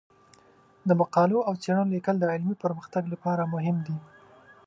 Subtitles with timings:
[0.87, 3.97] د مقالو او څیړنو لیکل د علمي پرمختګ لپاره مهم دي.